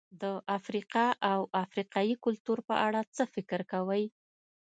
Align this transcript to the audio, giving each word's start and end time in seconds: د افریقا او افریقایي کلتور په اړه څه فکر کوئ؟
د 0.21 0.23
افریقا 0.57 1.05
او 1.31 1.39
افریقایي 1.65 2.15
کلتور 2.25 2.57
په 2.69 2.75
اړه 2.87 3.01
څه 3.15 3.23
فکر 3.33 3.59
کوئ؟ 3.71 4.03